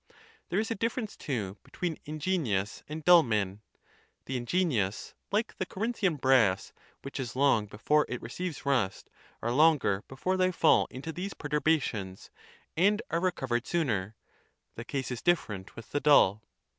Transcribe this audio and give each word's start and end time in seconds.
There 0.49 0.57
is 0.59 0.71
a 0.71 0.73
difference, 0.73 1.15
too, 1.15 1.57
between 1.61 1.99
ingenious 2.05 2.81
and 2.89 3.05
dull 3.05 3.21
men; 3.21 3.61
the 4.25 4.35
ingenious, 4.35 5.13
like 5.31 5.55
the 5.57 5.65
Corinthian 5.67 6.15
brass, 6.15 6.73
which 7.03 7.19
is 7.19 7.35
long 7.35 7.67
before 7.67 8.07
it 8.09 8.19
receives 8.19 8.65
rust, 8.65 9.11
are 9.43 9.51
longer 9.51 10.03
before 10.07 10.37
they 10.37 10.49
fall 10.51 10.87
into 10.89 11.11
these 11.11 11.35
per 11.35 11.49
turbations, 11.49 12.31
and 12.75 13.03
are 13.11 13.19
recovered 13.19 13.67
sooner: 13.67 14.15
the 14.73 14.83
case 14.83 15.11
is 15.11 15.21
different 15.21 15.75
with 15.75 15.91
the 15.91 15.99
dull. 15.99 16.41